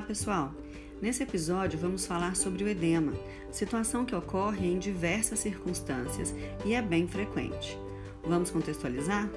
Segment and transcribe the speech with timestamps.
[0.00, 0.54] Olá, pessoal!
[1.02, 3.12] Nesse episódio vamos falar sobre o edema,
[3.52, 6.34] situação que ocorre em diversas circunstâncias
[6.64, 7.78] e é bem frequente.
[8.24, 9.28] Vamos contextualizar?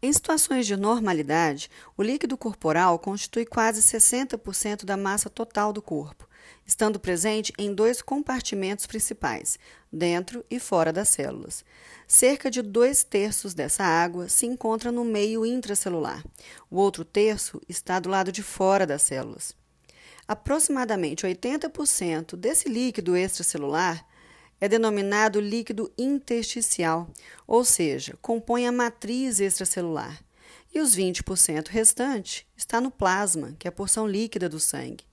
[0.00, 6.26] Em situações de normalidade, o líquido corporal constitui quase 60% da massa total do corpo,
[6.66, 9.58] estando presente em dois compartimentos principais,
[9.92, 11.64] dentro e fora das células.
[12.06, 16.24] Cerca de dois terços dessa água se encontra no meio intracelular.
[16.70, 19.54] O outro terço está do lado de fora das células.
[20.26, 24.06] Aproximadamente 80% desse líquido extracelular
[24.60, 27.10] é denominado líquido intersticial,
[27.46, 30.22] ou seja, compõe a matriz extracelular.
[30.74, 35.04] E os 20% restante está no plasma, que é a porção líquida do sangue.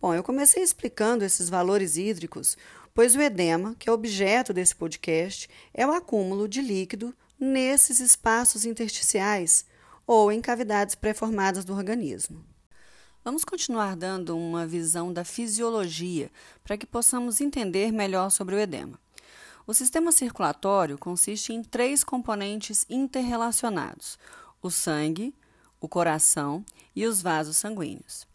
[0.00, 2.56] Bom, eu comecei explicando esses valores hídricos,
[2.94, 8.64] pois o edema, que é objeto desse podcast, é o acúmulo de líquido nesses espaços
[8.64, 9.66] intersticiais
[10.06, 12.42] ou em cavidades pré-formadas do organismo.
[13.22, 16.30] Vamos continuar dando uma visão da fisiologia
[16.64, 18.98] para que possamos entender melhor sobre o edema.
[19.66, 24.18] O sistema circulatório consiste em três componentes interrelacionados:
[24.62, 25.34] o sangue,
[25.78, 26.64] o coração
[26.96, 28.29] e os vasos sanguíneos.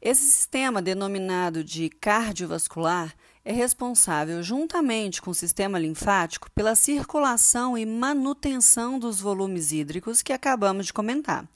[0.00, 7.86] Esse sistema, denominado de cardiovascular, é responsável, juntamente com o sistema linfático, pela circulação e
[7.86, 11.48] manutenção dos volumes hídricos que acabamos de comentar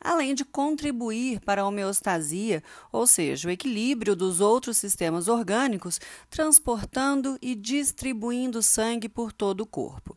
[0.00, 7.38] além de contribuir para a homeostasia, ou seja, o equilíbrio dos outros sistemas orgânicos, transportando
[7.42, 10.16] e distribuindo sangue por todo o corpo.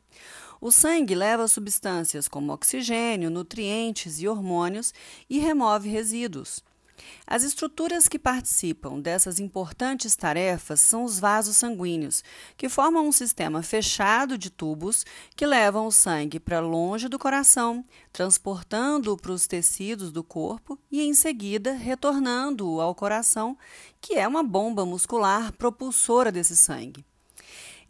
[0.60, 4.94] O sangue leva substâncias como oxigênio, nutrientes e hormônios
[5.28, 6.64] e remove resíduos.
[7.26, 12.24] As estruturas que participam dessas importantes tarefas são os vasos sanguíneos,
[12.58, 17.86] que formam um sistema fechado de tubos que levam o sangue para longe do coração,
[18.12, 23.58] transportando-o para os tecidos do corpo e, em seguida, retornando-o ao coração,
[24.00, 27.06] que é uma bomba muscular propulsora desse sangue.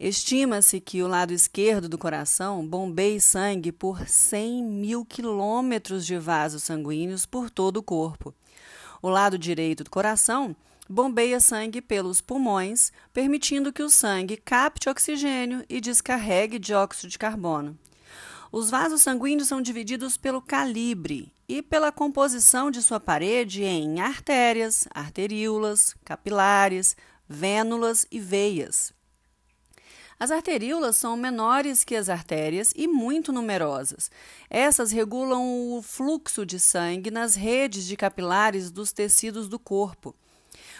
[0.04, 6.64] Estima-se que o lado esquerdo do coração bombeie sangue por 100 mil quilômetros de vasos
[6.64, 8.34] sanguíneos por todo o corpo.
[9.02, 10.54] O lado direito do coração
[10.88, 17.76] bombeia sangue pelos pulmões, permitindo que o sangue capte oxigênio e descarregue dióxido de carbono.
[18.52, 24.86] Os vasos sanguíneos são divididos pelo calibre e pela composição de sua parede em artérias,
[24.94, 26.96] arteríolas, capilares,
[27.28, 28.92] vênulas e veias.
[30.18, 34.10] As arteríolas são menores que as artérias e muito numerosas.
[34.48, 40.14] Essas regulam o fluxo de sangue nas redes de capilares dos tecidos do corpo.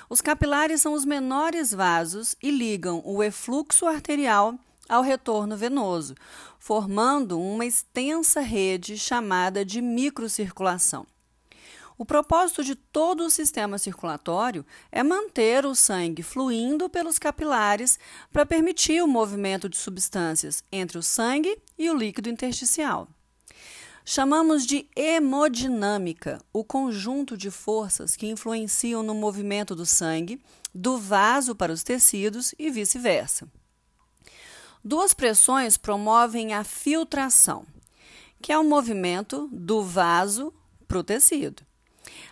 [0.09, 4.54] Os capilares são os menores vasos e ligam o efluxo arterial
[4.88, 6.14] ao retorno venoso,
[6.59, 11.06] formando uma extensa rede chamada de microcirculação.
[11.99, 17.99] O propósito de todo o sistema circulatório é manter o sangue fluindo pelos capilares
[18.33, 23.09] para permitir o movimento de substâncias entre o sangue e o líquido intersticial.
[24.05, 30.43] Chamamos de hemodinâmica o conjunto de forças que influenciam no movimento do sangue
[30.75, 33.47] do vaso para os tecidos e vice-versa.
[34.83, 37.65] Duas pressões promovem a filtração,
[38.41, 40.53] que é o movimento do vaso
[40.89, 41.65] para o tecido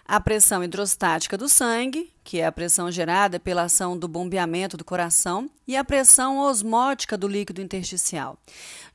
[0.04, 4.84] a pressão hidrostática do sangue, que é a pressão gerada pela ação do bombeamento do
[4.84, 8.38] coração, e a pressão osmótica do líquido intersticial.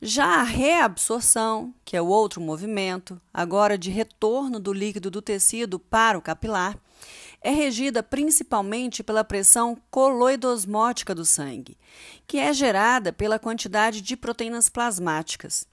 [0.00, 5.78] Já a reabsorção, que é o outro movimento, agora de retorno do líquido do tecido
[5.78, 6.78] para o capilar,
[7.40, 11.78] é regida principalmente pela pressão coloidosmótica do sangue,
[12.26, 15.66] que é gerada pela quantidade de proteínas plasmáticas.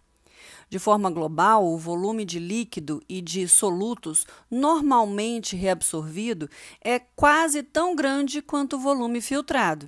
[0.74, 6.50] De forma global, o volume de líquido e de solutos normalmente reabsorvido
[6.82, 9.88] é quase tão grande quanto o volume filtrado.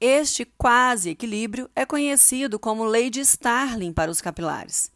[0.00, 4.92] Este quase equilíbrio é conhecido como lei de Starling para os capilares.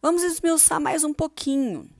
[0.00, 1.90] Vamos esmiuçar mais um pouquinho.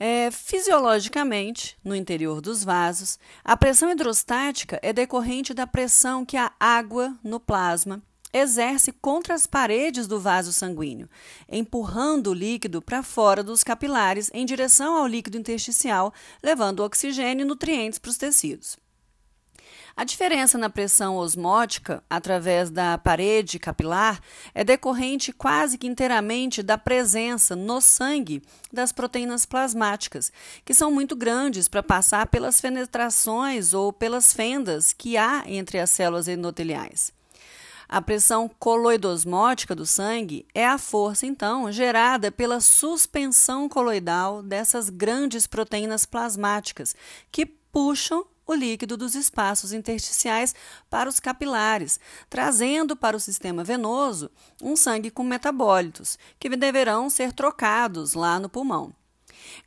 [0.00, 6.50] É, fisiologicamente, no interior dos vasos, a pressão hidrostática é decorrente da pressão que a
[6.58, 8.02] água no plasma
[8.36, 11.08] exerce contra as paredes do vaso sanguíneo,
[11.50, 16.12] empurrando o líquido para fora dos capilares em direção ao líquido intersticial,
[16.42, 18.76] levando oxigênio e nutrientes para os tecidos.
[19.98, 24.20] A diferença na pressão osmótica através da parede capilar
[24.54, 30.30] é decorrente quase que inteiramente da presença no sangue das proteínas plasmáticas,
[30.66, 35.88] que são muito grandes para passar pelas penetrações ou pelas fendas que há entre as
[35.88, 37.10] células endoteliais.
[37.88, 45.46] A pressão coloidosmótica do sangue é a força, então, gerada pela suspensão coloidal dessas grandes
[45.46, 46.96] proteínas plasmáticas
[47.30, 50.54] que puxam o líquido dos espaços intersticiais
[50.88, 51.98] para os capilares,
[52.30, 54.30] trazendo para o sistema venoso
[54.62, 58.94] um sangue com metabólitos, que deverão ser trocados lá no pulmão.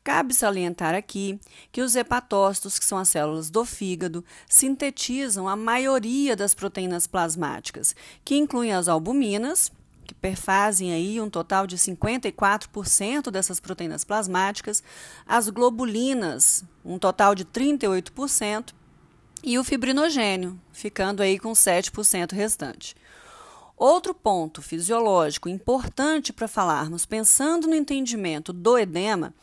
[0.04, 1.40] Cabe salientar aqui
[1.72, 7.96] que os hepatócitos, que são as células do fígado, sintetizam a maioria das proteínas plasmáticas,
[8.24, 9.72] que incluem as albuminas,
[10.06, 14.84] que perfazem aí um total de 54% dessas proteínas plasmáticas,
[15.28, 18.74] as globulinas, um total de 38%,
[19.44, 22.96] e o fibrinogênio, ficando aí com 7% restante.
[23.80, 29.34] Outro ponto fisiológico importante para falarmos, pensando no entendimento do edema,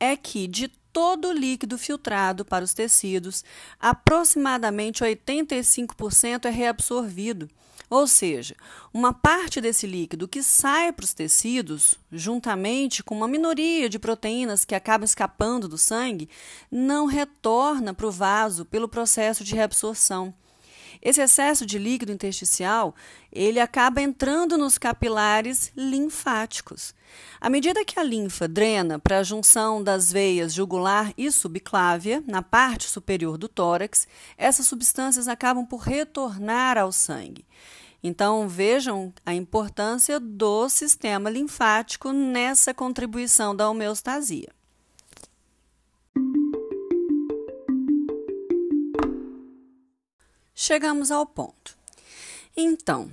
[0.00, 3.44] é que de todo o líquido filtrado para os tecidos,
[3.78, 7.50] aproximadamente 85% é reabsorvido
[7.88, 8.56] ou seja,
[8.92, 14.64] uma parte desse líquido que sai para os tecidos, juntamente com uma minoria de proteínas
[14.64, 16.28] que acabam escapando do sangue,
[16.68, 20.34] não retorna para o vaso pelo processo de reabsorção.
[21.06, 22.92] Esse excesso de líquido intersticial,
[23.30, 26.96] ele acaba entrando nos capilares linfáticos.
[27.40, 32.42] À medida que a linfa drena para a junção das veias jugular e subclávia, na
[32.42, 37.46] parte superior do tórax, essas substâncias acabam por retornar ao sangue.
[38.02, 44.55] Então, vejam a importância do sistema linfático nessa contribuição da homeostasia.
[50.58, 51.76] Chegamos ao ponto.
[52.56, 53.10] Então,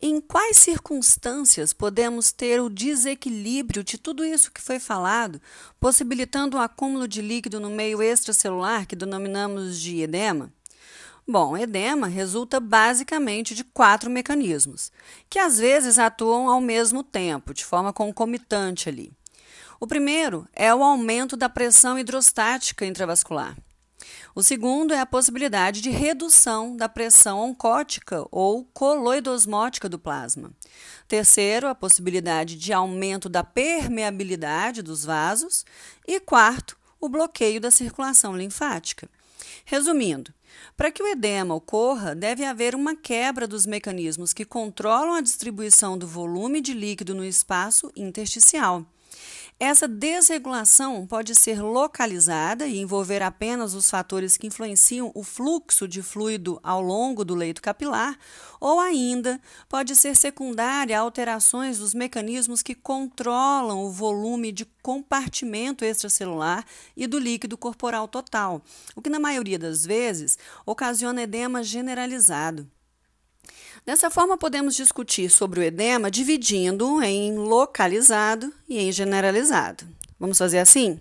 [0.00, 5.38] em quais circunstâncias podemos ter o desequilíbrio de tudo isso que foi falado,
[5.78, 10.50] possibilitando o um acúmulo de líquido no meio extracelular, que denominamos de edema?
[11.28, 14.90] Bom, edema resulta basicamente de quatro mecanismos,
[15.28, 19.12] que às vezes atuam ao mesmo tempo, de forma concomitante ali.
[19.78, 23.54] O primeiro é o aumento da pressão hidrostática intravascular.
[24.34, 30.50] O segundo é a possibilidade de redução da pressão oncótica ou coloidosmótica do plasma.
[31.08, 35.64] Terceiro, a possibilidade de aumento da permeabilidade dos vasos.
[36.06, 39.08] E quarto, o bloqueio da circulação linfática.
[39.64, 40.32] Resumindo,
[40.76, 45.96] para que o edema ocorra, deve haver uma quebra dos mecanismos que controlam a distribuição
[45.98, 48.84] do volume de líquido no espaço intersticial.
[49.58, 56.02] Essa desregulação pode ser localizada e envolver apenas os fatores que influenciam o fluxo de
[56.02, 58.18] fluido ao longo do leito capilar,
[58.60, 65.86] ou ainda pode ser secundária a alterações dos mecanismos que controlam o volume de compartimento
[65.86, 66.62] extracelular
[66.94, 68.60] e do líquido corporal total,
[68.94, 72.70] o que, na maioria das vezes, ocasiona edema generalizado.
[73.86, 79.86] Dessa forma, podemos discutir sobre o edema dividindo em localizado e em generalizado.
[80.18, 80.98] Vamos fazer assim?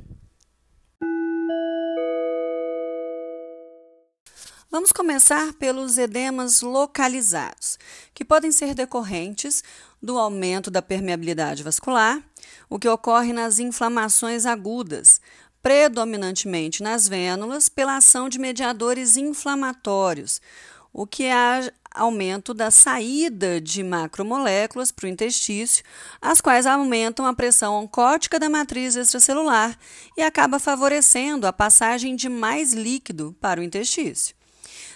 [4.70, 7.80] Vamos começar pelos edemas localizados,
[8.14, 9.64] que podem ser decorrentes
[10.00, 12.22] do aumento da permeabilidade vascular,
[12.70, 15.20] o que ocorre nas inflamações agudas,
[15.60, 20.40] predominantemente nas vênulas, pela ação de mediadores inflamatórios,
[20.94, 21.24] o que
[21.96, 25.84] aumento da saída de macromoléculas para o intestício,
[26.22, 29.78] as quais aumentam a pressão oncótica da matriz extracelular
[30.18, 34.36] e acaba favorecendo a passagem de mais líquido para o intestício.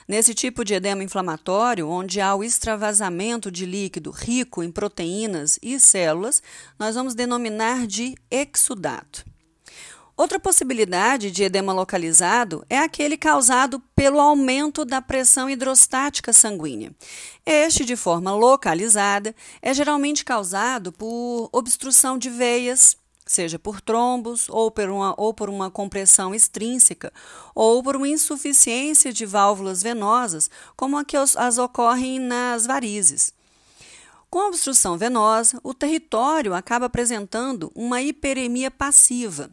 [0.07, 5.79] Nesse tipo de edema inflamatório, onde há o extravasamento de líquido rico em proteínas e
[5.79, 6.41] células,
[6.79, 9.28] nós vamos denominar de exudato.
[10.19, 16.93] Outra possibilidade de edema localizado é aquele causado pelo aumento da pressão hidrostática sanguínea.
[17.45, 24.69] Este, de forma localizada, é geralmente causado por obstrução de veias, seja por trombos, ou
[24.69, 27.13] por uma, ou por uma compressão extrínseca,
[27.55, 33.31] ou por uma insuficiência de válvulas venosas, como a que as ocorrem nas varizes.
[34.29, 39.49] Com a obstrução venosa, o território acaba apresentando uma hiperemia passiva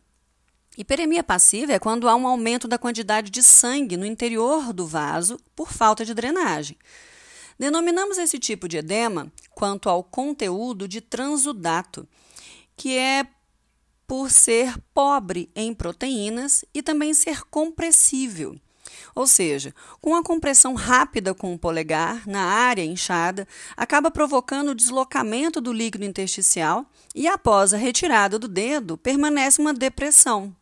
[0.76, 5.38] Hiperemia passiva é quando há um aumento da quantidade de sangue no interior do vaso
[5.54, 6.76] por falta de drenagem.
[7.58, 12.06] Denominamos esse tipo de edema quanto ao conteúdo de transudato,
[12.76, 13.26] que é
[14.06, 18.54] por ser pobre em proteínas e também ser compressível.
[19.14, 24.74] Ou seja, com a compressão rápida com o polegar na área inchada, acaba provocando o
[24.74, 30.54] deslocamento do líquido intersticial e, após a retirada do dedo, permanece uma depressão,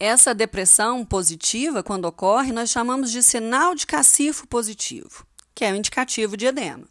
[0.00, 5.76] essa depressão positiva, quando ocorre, nós chamamos de sinal de cacifo positivo, que é o
[5.76, 6.88] indicativo de edema.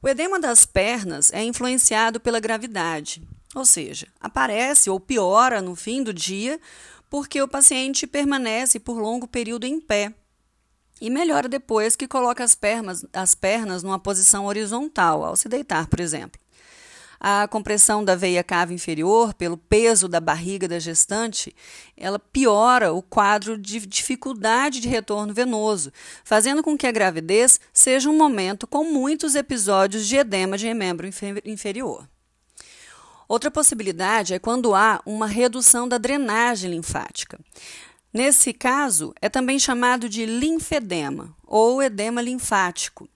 [0.00, 6.02] O edema das pernas é influenciado pela gravidade, ou seja, aparece ou piora no fim
[6.02, 6.60] do dia
[7.10, 10.14] porque o paciente permanece por longo período em pé
[11.00, 15.88] e melhora depois que coloca as pernas, as pernas numa posição horizontal, ao se deitar,
[15.88, 16.40] por exemplo.
[17.24, 21.54] A compressão da veia cava inferior, pelo peso da barriga da gestante,
[21.96, 25.92] ela piora o quadro de dificuldade de retorno venoso,
[26.24, 31.08] fazendo com que a gravidez seja um momento com muitos episódios de edema de membro
[31.44, 32.08] inferior.
[33.28, 37.38] Outra possibilidade é quando há uma redução da drenagem linfática.
[38.12, 43.08] Nesse caso, é também chamado de linfedema ou edema linfático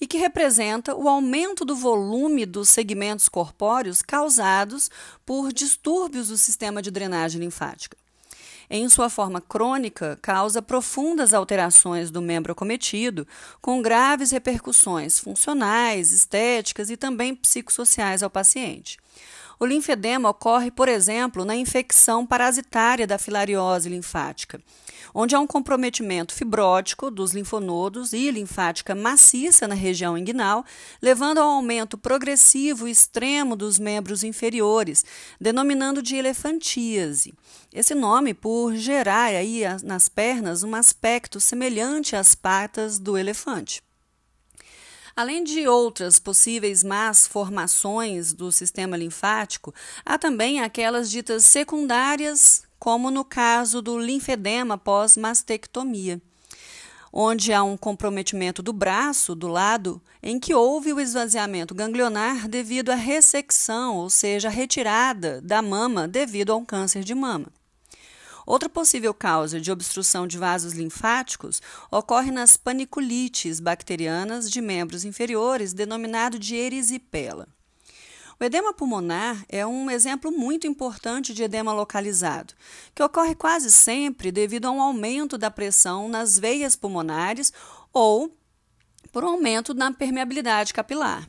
[0.00, 4.90] e que representa o aumento do volume dos segmentos corpóreos causados
[5.24, 7.96] por distúrbios do sistema de drenagem linfática.
[8.68, 13.26] Em sua forma crônica, causa profundas alterações do membro acometido,
[13.60, 18.98] com graves repercussões funcionais, estéticas e também psicossociais ao paciente.
[19.58, 24.60] O linfedema ocorre, por exemplo, na infecção parasitária da filariose linfática
[25.18, 30.62] onde há um comprometimento fibrótico dos linfonodos e linfática maciça na região inguinal,
[31.00, 35.06] levando ao aumento progressivo e extremo dos membros inferiores,
[35.40, 37.32] denominando de elefantíase.
[37.72, 43.80] Esse nome por gerar aí nas pernas um aspecto semelhante às patas do elefante.
[45.16, 53.10] Além de outras possíveis más formações do sistema linfático, há também aquelas ditas secundárias como
[53.10, 56.20] no caso do linfedema pós-mastectomia,
[57.10, 62.90] onde há um comprometimento do braço, do lado, em que houve o esvaziamento ganglionar devido
[62.90, 67.50] à ressecção, ou seja, a retirada da mama devido a um câncer de mama.
[68.46, 71.60] Outra possível causa de obstrução de vasos linfáticos
[71.90, 77.48] ocorre nas paniculites bacterianas de membros inferiores, denominado de erisipela.
[78.38, 82.54] O edema pulmonar é um exemplo muito importante de edema localizado,
[82.94, 87.52] que ocorre quase sempre devido a um aumento da pressão nas veias pulmonares
[87.92, 88.30] ou
[89.10, 91.26] por um aumento na permeabilidade capilar.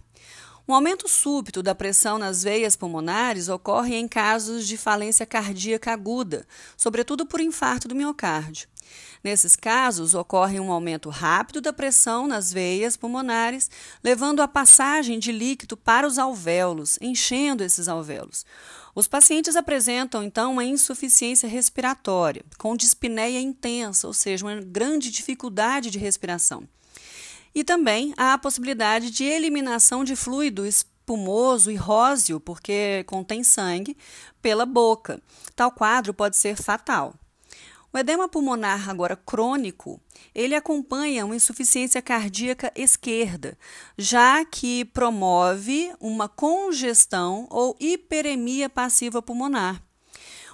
[0.67, 6.45] Um aumento súbito da pressão nas veias pulmonares ocorre em casos de falência cardíaca aguda,
[6.75, 8.67] sobretudo por infarto do miocárdio.
[9.23, 13.71] Nesses casos, ocorre um aumento rápido da pressão nas veias pulmonares,
[14.03, 18.45] levando à passagem de líquido para os alvéolos, enchendo esses alvéolos.
[18.93, 25.89] Os pacientes apresentam, então, uma insuficiência respiratória, com dispneia intensa, ou seja, uma grande dificuldade
[25.89, 26.67] de respiração.
[27.57, 33.97] E também há a possibilidade de eliminação de fluido espumoso e róseo, porque contém sangue,
[34.39, 35.19] pela boca.
[35.55, 37.15] Tal quadro pode ser fatal.
[37.91, 39.99] O edema pulmonar agora crônico,
[40.35, 43.57] ele acompanha uma insuficiência cardíaca esquerda,
[43.97, 49.81] já que promove uma congestão ou hiperemia passiva pulmonar.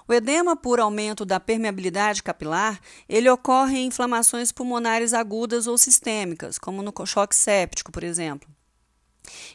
[0.08, 6.58] O edema por aumento da permeabilidade capilar, ele ocorre em inflamações pulmonares agudas ou sistêmicas,
[6.58, 8.50] como no choque séptico, por exemplo.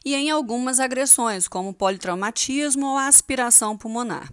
[0.04, 4.32] E em algumas agressões, como politraumatismo ou aspiração pulmonar.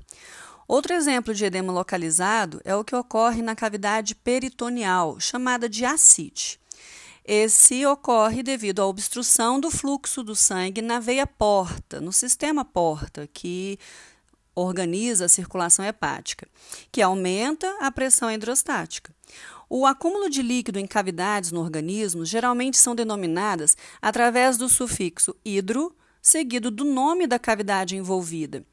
[0.68, 6.60] Outro exemplo de edema localizado é o que ocorre na cavidade peritoneal, chamada de ascite.
[7.24, 13.28] Esse ocorre devido à obstrução do fluxo do sangue na veia porta, no sistema porta,
[13.32, 13.80] que
[14.56, 16.48] organiza a circulação hepática,
[16.92, 19.14] que aumenta a pressão hidrostática.
[19.70, 25.96] O acúmulo de líquido em cavidades no organismo geralmente são denominadas através do sufixo hidro,
[26.22, 28.64] seguido do nome da cavidade envolvida.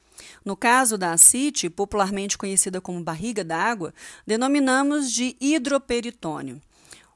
[0.45, 3.93] No caso da ascite, popularmente conhecida como barriga d'água,
[4.27, 6.61] denominamos de hidroperitônio.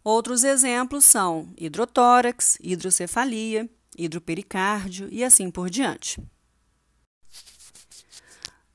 [0.03, 3.69] Outros exemplos são hidrotórax, hidrocefalia,
[3.99, 6.21] hidropericárdio e assim por diante.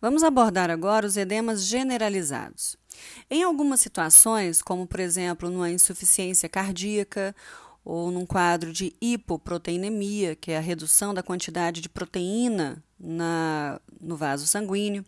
[0.01, 2.75] Vamos abordar agora os edemas generalizados.
[3.29, 7.36] Em algumas situações, como por exemplo numa insuficiência cardíaca
[7.86, 14.17] ou num quadro de hipoproteinemia, que é a redução da quantidade de proteína na, no
[14.17, 15.05] vaso sanguíneo,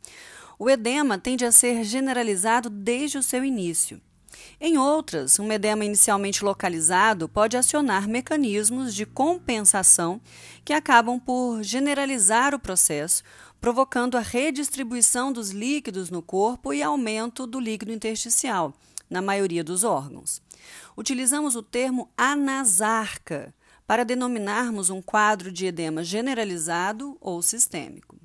[0.59, 3.99] o edema tende a ser generalizado desde o seu início.
[4.59, 10.21] Em outras, um edema inicialmente localizado pode acionar mecanismos de compensação
[10.63, 13.23] que acabam por generalizar o processo,
[13.63, 18.73] provocando a redistribuição dos líquidos no corpo e aumento do líquido intersticial,
[19.09, 20.41] na maioria dos órgãos.
[20.97, 23.55] Utilizamos o termo anasarca
[23.87, 28.17] para denominarmos um quadro de edema generalizado ou sistêmico.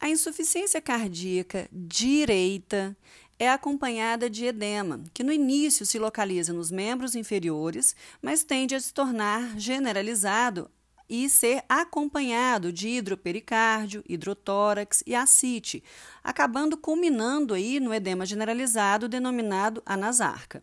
[0.00, 2.96] A insuficiência cardíaca direita
[3.38, 8.80] é acompanhada de edema, que no início se localiza nos membros inferiores, mas tende a
[8.80, 10.68] se tornar generalizado
[11.10, 15.82] e ser acompanhado de hidropericárdio, hidrotórax e ascite,
[16.22, 20.62] acabando culminando aí no edema generalizado denominado anasarca.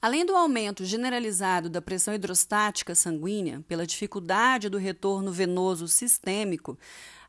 [0.00, 6.76] Além do aumento generalizado da pressão hidrostática sanguínea pela dificuldade do retorno venoso sistêmico,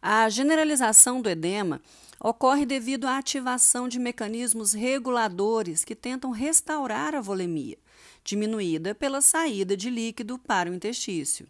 [0.01, 1.79] a generalização do edema
[2.19, 7.77] ocorre devido à ativação de mecanismos reguladores que tentam restaurar a volemia,
[8.23, 11.47] diminuída pela saída de líquido para o intestício.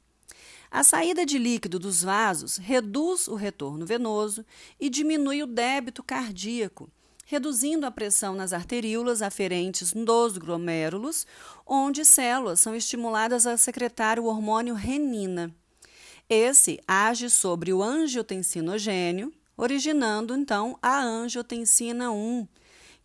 [0.74, 4.44] A saída de líquido dos vasos reduz o retorno venoso
[4.80, 6.90] e diminui o débito cardíaco,
[7.28, 11.28] reduzindo a pressão nas arteríolas aferentes dos glomérulos,
[11.64, 15.56] onde células são estimuladas a secretar o hormônio renina.
[16.28, 22.48] Esse age sobre o angiotensinogênio, originando então a angiotensina 1,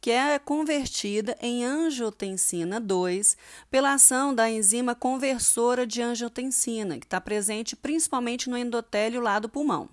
[0.00, 3.36] que é convertida em angiotensina 2
[3.70, 9.48] pela ação da enzima conversora de angiotensina, que está presente principalmente no endotélio lá do
[9.48, 9.88] pulmão.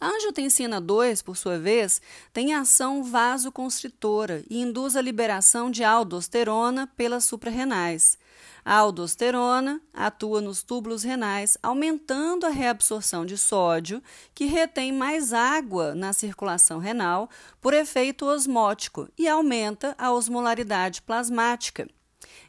[0.00, 2.02] A angiotensina 2, por sua vez,
[2.32, 8.18] tem ação vasoconstritora e induz a liberação de aldosterona pelas suprarrenais.
[8.64, 14.00] A aldosterona atua nos túbulos renais, aumentando a reabsorção de sódio,
[14.32, 17.28] que retém mais água na circulação renal
[17.60, 21.88] por efeito osmótico e aumenta a osmolaridade plasmática.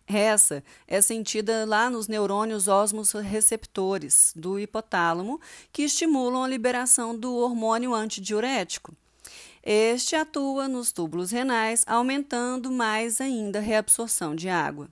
[0.05, 5.41] Essa é sentida lá nos neurônios osmoreceptores do hipotálamo,
[5.71, 8.93] que estimulam a liberação do hormônio antidiurético.
[9.63, 14.89] Este atua nos túbulos renais, aumentando mais ainda a reabsorção de água.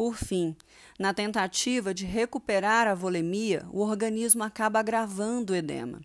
[0.00, 0.56] Por fim,
[0.98, 6.00] na tentativa de recuperar a volemia, o organismo acaba agravando o edema.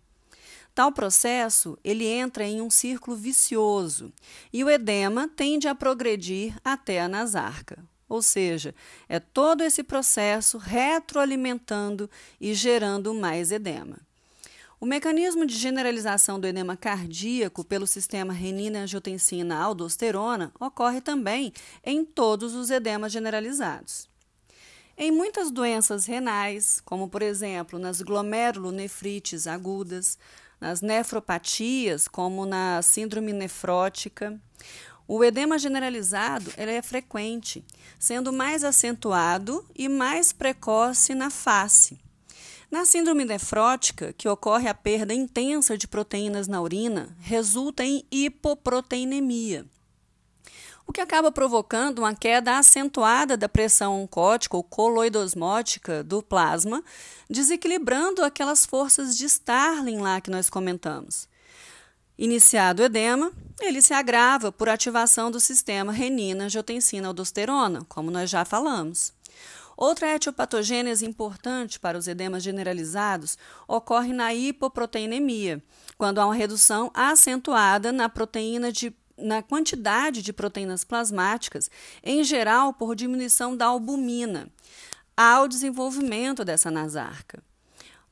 [0.74, 4.12] Tal processo, ele entra em um círculo vicioso
[4.52, 7.82] e o edema tende a progredir até a nasarca.
[8.06, 8.74] Ou seja,
[9.08, 14.05] é todo esse processo retroalimentando e gerando mais edema.
[14.86, 22.70] O mecanismo de generalização do edema cardíaco pelo sistema renina-angiotensina-aldosterona ocorre também em todos os
[22.70, 24.08] edemas generalizados.
[24.96, 30.16] Em muitas doenças renais, como por exemplo nas glomerulonefrites agudas,
[30.60, 34.40] nas nefropatias, como na síndrome nefrótica,
[35.08, 37.64] o edema generalizado é frequente,
[37.98, 42.05] sendo mais acentuado e mais precoce na face.
[42.70, 49.64] Na síndrome nefrótica, que ocorre a perda intensa de proteínas na urina, resulta em hipoproteinemia,
[50.86, 56.82] o que acaba provocando uma queda acentuada da pressão oncótica ou coloidosmótica do plasma,
[57.28, 61.28] desequilibrando aquelas forças de Starling lá que nós comentamos.
[62.16, 69.12] Iniciado o edema, ele se agrava por ativação do sistema renina-angiotensina-aldosterona, como nós já falamos.
[69.76, 73.36] Outra etiopatogênese importante para os edemas generalizados
[73.68, 75.62] ocorre na hipoproteinemia,
[75.98, 81.70] quando há uma redução acentuada na proteína de na quantidade de proteínas plasmáticas,
[82.02, 84.48] em geral por diminuição da albumina,
[85.16, 87.42] ao desenvolvimento dessa nasarca.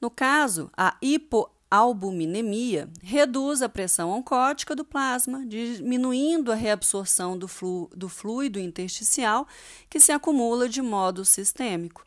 [0.00, 7.48] No caso, a hipo albuminemia reduz a pressão oncótica do plasma, diminuindo a reabsorção do,
[7.48, 9.46] flu do fluido intersticial
[9.90, 12.06] que se acumula de modo sistêmico.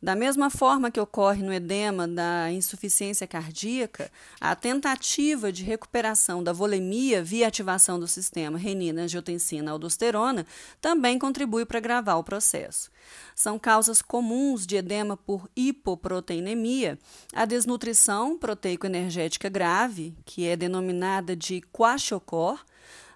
[0.00, 6.52] Da mesma forma que ocorre no edema da insuficiência cardíaca, a tentativa de recuperação da
[6.52, 10.46] volemia via ativação do sistema renina-angiotensina-aldosterona
[10.80, 12.92] também contribui para agravar o processo.
[13.34, 16.96] São causas comuns de edema por hipoproteinemia
[17.34, 22.64] a desnutrição proteico-energética grave, que é denominada de quaxiocor,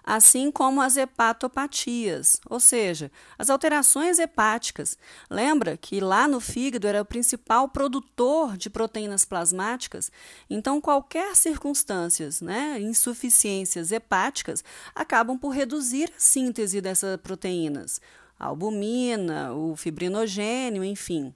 [0.03, 4.97] assim como as hepatopatias, ou seja, as alterações hepáticas.
[5.29, 10.11] Lembra que lá no fígado era o principal produtor de proteínas plasmáticas?
[10.49, 14.63] Então, qualquer circunstâncias, né, insuficiências hepáticas,
[14.93, 18.01] acabam por reduzir a síntese dessas proteínas.
[18.37, 21.33] A albumina, o fibrinogênio, enfim.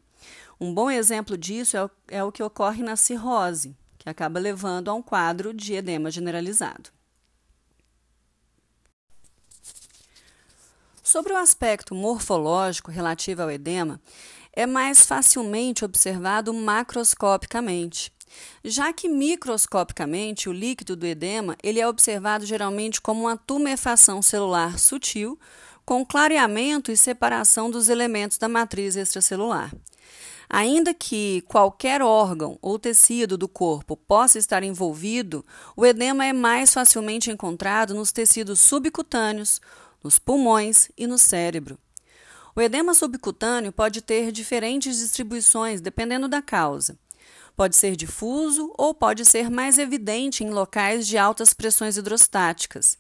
[0.59, 4.89] Um bom exemplo disso é o, é o que ocorre na cirrose, que acaba levando
[4.89, 6.96] a um quadro de edema generalizado.
[11.07, 13.97] Sobre o aspecto morfológico relativo ao edema,
[14.51, 18.11] é mais facilmente observado macroscopicamente,
[18.61, 24.77] já que microscopicamente o líquido do edema ele é observado geralmente como uma tumefação celular
[24.77, 25.39] sutil,
[25.85, 29.73] com clareamento e separação dos elementos da matriz extracelular.
[30.49, 36.73] Ainda que qualquer órgão ou tecido do corpo possa estar envolvido, o edema é mais
[36.73, 39.61] facilmente encontrado nos tecidos subcutâneos,
[40.03, 41.77] nos pulmões e no cérebro.
[42.55, 46.97] O edema subcutâneo pode ter diferentes distribuições dependendo da causa.
[47.55, 52.97] Pode ser difuso ou pode ser mais evidente em locais de altas pressões hidrostáticas.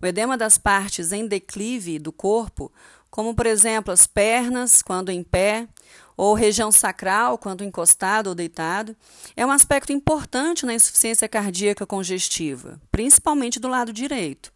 [0.00, 2.72] O edema das partes em declive do corpo,
[3.10, 5.68] como por exemplo as pernas, quando em pé,
[6.16, 8.96] ou região sacral, quando encostado ou deitado,
[9.36, 14.52] é um aspecto importante na insuficiência cardíaca congestiva, principalmente do lado direito.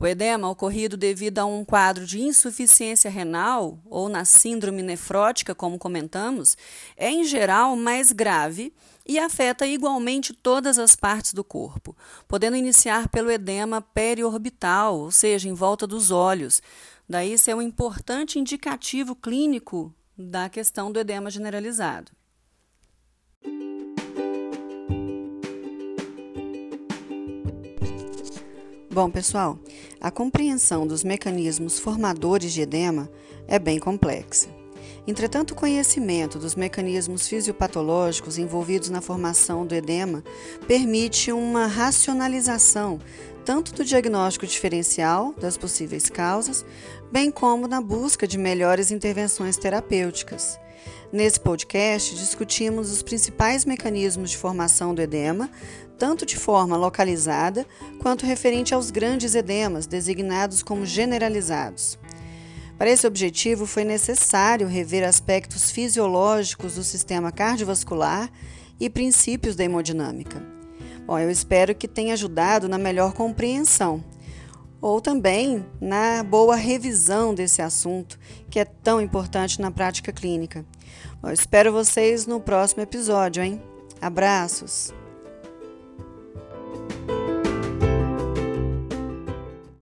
[0.00, 5.76] O edema ocorrido devido a um quadro de insuficiência renal ou na síndrome nefrótica, como
[5.76, 6.56] comentamos,
[6.96, 8.72] é em geral mais grave
[9.04, 11.96] e afeta igualmente todas as partes do corpo,
[12.28, 16.62] podendo iniciar pelo edema periorbital, ou seja, em volta dos olhos.
[17.08, 22.17] Daí ser um importante indicativo clínico da questão do edema generalizado.
[28.98, 29.56] Bom, pessoal,
[30.00, 33.08] a compreensão dos mecanismos formadores de edema
[33.46, 34.48] é bem complexa.
[35.06, 40.24] Entretanto, o conhecimento dos mecanismos fisiopatológicos envolvidos na formação do edema
[40.66, 42.98] permite uma racionalização
[43.44, 46.64] tanto do diagnóstico diferencial das possíveis causas,
[47.12, 50.58] bem como na busca de melhores intervenções terapêuticas.
[51.10, 55.48] Nesse podcast, discutimos os principais mecanismos de formação do edema,
[55.98, 57.66] tanto de forma localizada
[58.00, 61.98] quanto referente aos grandes edemas, designados como generalizados.
[62.78, 68.30] Para esse objetivo, foi necessário rever aspectos fisiológicos do sistema cardiovascular
[68.78, 70.40] e princípios da hemodinâmica.
[71.04, 74.04] Bom, eu espero que tenha ajudado na melhor compreensão
[74.80, 78.16] ou também na boa revisão desse assunto
[78.48, 80.64] que é tão importante na prática clínica.
[81.20, 83.60] Bom, eu espero vocês no próximo episódio, hein?
[84.00, 84.92] Abraços!